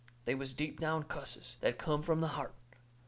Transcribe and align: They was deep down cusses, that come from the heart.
They 0.25 0.33
was 0.33 0.51
deep 0.51 0.79
down 0.79 1.03
cusses, 1.03 1.57
that 1.61 1.77
come 1.77 2.01
from 2.01 2.21
the 2.21 2.29
heart. 2.29 2.55